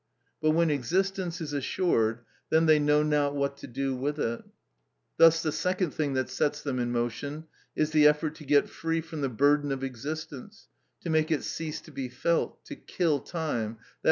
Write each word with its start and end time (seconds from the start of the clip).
But 0.41 0.53
when 0.55 0.71
existence 0.71 1.41
is 1.41 1.53
assured, 1.53 2.21
then 2.49 2.65
they 2.65 2.79
know 2.79 3.03
not 3.03 3.35
what 3.35 3.57
to 3.57 3.67
do 3.67 3.93
with 3.95 4.17
it; 4.17 4.43
thus 5.17 5.43
the 5.43 5.51
second 5.51 5.91
thing 5.91 6.13
that 6.13 6.27
sets 6.27 6.63
them 6.63 6.79
in 6.79 6.91
motion 6.91 7.45
is 7.75 7.91
the 7.91 8.07
effort 8.07 8.33
to 8.37 8.43
get 8.43 8.67
free 8.67 9.01
from 9.01 9.21
the 9.21 9.29
burden 9.29 9.71
of 9.71 9.83
existence, 9.83 10.69
to 11.01 11.11
make 11.11 11.29
it 11.29 11.43
cease 11.43 11.79
to 11.81 11.91
be 11.91 12.09
felt, 12.09 12.65
"to 12.65 12.75
kill 12.75 13.19
time," 13.19 13.75
_i. 13.75 13.77